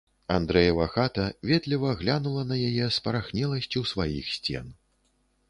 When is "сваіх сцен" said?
3.93-4.67